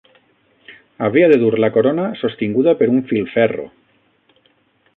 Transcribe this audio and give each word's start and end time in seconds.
Havia 1.07 1.27
de 1.33 1.37
dur 1.43 1.51
la 1.65 1.69
corona 1.75 2.05
sostinguda 2.23 2.75
per 2.81 2.89
un 2.95 3.05
filferro 3.13 3.69